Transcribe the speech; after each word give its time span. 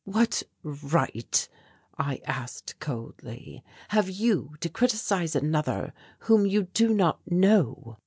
"What 0.03 0.41
right," 0.63 1.47
I 1.95 2.21
asked 2.25 2.79
coldly, 2.79 3.63
"have 3.89 4.09
you 4.09 4.55
to 4.61 4.67
criticize 4.67 5.35
another 5.35 5.93
whom 6.21 6.47
you 6.47 6.63
do 6.63 6.91
not 6.91 7.19
know?" 7.31 7.99